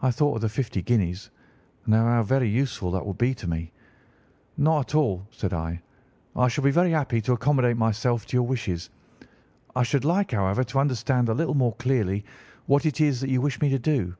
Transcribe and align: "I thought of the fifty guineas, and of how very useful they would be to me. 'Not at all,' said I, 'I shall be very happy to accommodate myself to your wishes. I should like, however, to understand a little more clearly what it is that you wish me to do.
"I 0.00 0.12
thought 0.12 0.36
of 0.36 0.40
the 0.40 0.48
fifty 0.48 0.82
guineas, 0.82 1.28
and 1.84 1.94
of 1.96 2.00
how 2.04 2.22
very 2.22 2.48
useful 2.48 2.92
they 2.92 3.00
would 3.00 3.18
be 3.18 3.34
to 3.34 3.48
me. 3.48 3.72
'Not 4.56 4.90
at 4.90 4.94
all,' 4.94 5.26
said 5.32 5.52
I, 5.52 5.82
'I 6.36 6.46
shall 6.46 6.62
be 6.62 6.70
very 6.70 6.92
happy 6.92 7.20
to 7.22 7.32
accommodate 7.32 7.76
myself 7.76 8.24
to 8.26 8.36
your 8.36 8.46
wishes. 8.46 8.88
I 9.74 9.82
should 9.82 10.04
like, 10.04 10.30
however, 10.30 10.62
to 10.62 10.78
understand 10.78 11.28
a 11.28 11.34
little 11.34 11.54
more 11.54 11.74
clearly 11.74 12.24
what 12.66 12.86
it 12.86 13.00
is 13.00 13.20
that 13.20 13.30
you 13.30 13.40
wish 13.40 13.60
me 13.60 13.68
to 13.70 13.80
do. 13.80 14.14